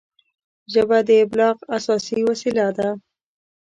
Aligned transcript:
ژبه 0.73 0.97
د 1.07 1.09
ابلاغ 1.23 1.57
اساسي 1.77 2.19
وسیله 2.29 2.67
ده 2.77 2.89